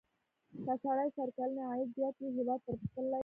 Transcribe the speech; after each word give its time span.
که 0.65 0.73
سړي 0.83 1.07
سر 1.15 1.29
کلنی 1.37 1.61
عاید 1.69 1.89
زیات 1.97 2.15
وي 2.17 2.29
هېواد 2.37 2.59
پرمختللی 2.65 3.11
دی. 3.19 3.19